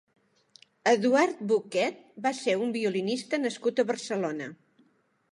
Eduard 0.91 1.43
Bocquet 1.51 1.99
va 2.27 2.31
ser 2.37 2.55
un 2.67 2.73
violinista 2.77 3.39
nascut 3.43 3.83
a 3.83 3.85
Barcelona. 3.91 4.49